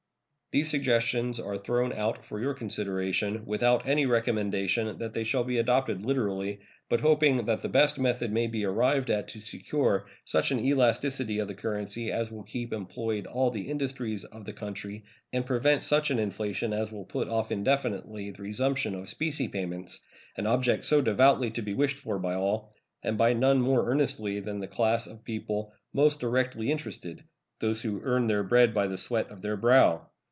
These 0.53 0.69
suggestions 0.69 1.39
are 1.39 1.57
thrown 1.57 1.93
out 1.93 2.25
for 2.25 2.41
your 2.41 2.53
consideration, 2.53 3.45
without 3.45 3.87
any 3.87 4.05
recommendation 4.05 4.97
that 4.97 5.13
they 5.13 5.23
shall 5.23 5.45
be 5.45 5.57
adopted 5.59 6.05
literally, 6.05 6.59
but 6.89 6.99
hoping 6.99 7.37
that 7.45 7.61
the 7.61 7.69
best 7.69 7.97
method 7.97 8.33
may 8.33 8.47
be 8.47 8.65
arrived 8.65 9.09
at 9.09 9.29
to 9.29 9.39
secure 9.39 10.07
such 10.25 10.51
an 10.51 10.59
elasticity 10.59 11.39
of 11.39 11.47
the 11.47 11.53
currency 11.53 12.11
as 12.11 12.29
will 12.29 12.43
keep 12.43 12.73
employed 12.73 13.27
all 13.27 13.49
the 13.49 13.69
industries 13.71 14.25
of 14.25 14.43
the 14.43 14.51
country 14.51 15.05
and 15.31 15.45
prevent 15.45 15.85
such 15.85 16.11
an 16.11 16.19
inflation 16.19 16.73
as 16.73 16.91
will 16.91 17.05
put 17.05 17.29
off 17.29 17.49
indefinitely 17.49 18.31
the 18.31 18.43
resumption 18.43 18.93
of 18.93 19.07
specie 19.07 19.47
payments, 19.47 20.01
an 20.35 20.45
object 20.45 20.83
so 20.83 20.99
devoutly 20.99 21.49
to 21.49 21.61
be 21.61 21.73
wished 21.73 21.97
for 21.97 22.19
by 22.19 22.33
all, 22.33 22.73
and 23.03 23.17
by 23.17 23.31
none 23.31 23.61
more 23.61 23.89
earnestly 23.89 24.41
than 24.41 24.59
the 24.59 24.67
class 24.67 25.07
of 25.07 25.23
people 25.23 25.71
most 25.93 26.19
directly 26.19 26.69
interested 26.69 27.23
those 27.59 27.83
who 27.83 28.01
"earn 28.01 28.27
their 28.27 28.43
bread 28.43 28.73
by 28.73 28.85
the 28.85 28.97
sweat 28.97 29.29
of 29.29 29.41
their 29.41 29.55
brow." 29.55 30.05